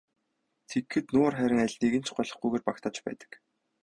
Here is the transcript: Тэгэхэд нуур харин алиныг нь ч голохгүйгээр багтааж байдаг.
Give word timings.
Тэгэхэд 0.69 1.05
нуур 1.15 1.33
харин 1.39 1.59
алиныг 1.65 1.93
нь 1.99 2.05
ч 2.05 2.09
голохгүйгээр 2.15 2.63
багтааж 2.65 2.95
байдаг. 3.05 3.31